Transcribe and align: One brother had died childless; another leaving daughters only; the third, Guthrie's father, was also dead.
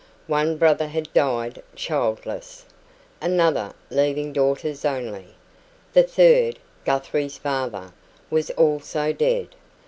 One 0.25 0.57
brother 0.57 0.87
had 0.87 1.13
died 1.13 1.61
childless; 1.75 2.65
another 3.21 3.73
leaving 3.91 4.33
daughters 4.33 4.83
only; 4.83 5.35
the 5.93 6.01
third, 6.01 6.57
Guthrie's 6.85 7.37
father, 7.37 7.91
was 8.31 8.49
also 8.49 9.13
dead. 9.13 9.49